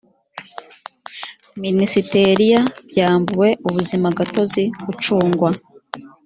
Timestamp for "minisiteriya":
1.63-2.61